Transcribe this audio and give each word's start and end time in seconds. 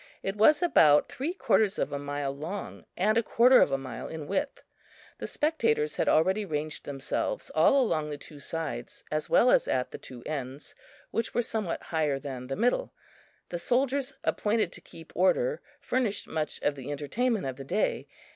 It 0.23 0.35
was 0.35 0.63
about 0.63 1.09
three 1.09 1.31
quarters 1.35 1.77
of 1.77 1.91
a 1.93 1.99
mile 1.99 2.35
long 2.35 2.85
and 2.97 3.19
a 3.19 3.21
quarter 3.21 3.61
of 3.61 3.71
a 3.71 3.77
mile 3.77 4.07
in 4.07 4.25
width. 4.25 4.63
The 5.19 5.27
spectators 5.27 5.97
had 5.97 6.09
already 6.09 6.43
ranged 6.43 6.85
themselves 6.85 7.51
all 7.51 7.79
along 7.79 8.09
the 8.09 8.17
two 8.17 8.39
sides, 8.39 9.03
as 9.11 9.29
well 9.29 9.51
as 9.51 9.67
at 9.67 9.91
the 9.91 9.99
two 9.99 10.23
ends, 10.25 10.73
which 11.11 11.35
were 11.35 11.43
somewhat 11.43 11.83
higher 11.93 12.17
than 12.17 12.47
the 12.47 12.55
middle. 12.55 12.91
The 13.49 13.59
soldiers 13.59 14.15
appointed 14.23 14.71
to 14.71 14.81
keep 14.81 15.11
order 15.15 15.61
furnished 15.79 16.27
much 16.27 16.59
of 16.63 16.73
the 16.75 16.91
entertainment 16.91 17.45
of 17.45 17.57
the 17.57 17.63
day. 17.63 18.07